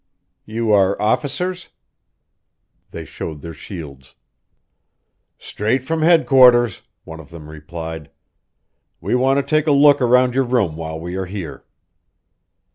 "You 0.47 0.71
are 0.71 0.99
officers?" 0.99 1.67
They 2.89 3.05
showed 3.05 3.41
their 3.41 3.53
shields. 3.53 4.15
"Straight 5.37 5.83
from 5.83 6.01
headquarters," 6.01 6.81
one 7.03 7.19
of 7.19 7.29
them 7.29 7.47
replied. 7.47 8.09
"We 8.99 9.13
want 9.13 9.37
to 9.37 9.43
take 9.43 9.67
a 9.67 9.71
look 9.71 10.01
around 10.01 10.33
your 10.33 10.45
room 10.45 10.75
while 10.75 10.99
we 10.99 11.15
are 11.17 11.27
here." 11.27 11.65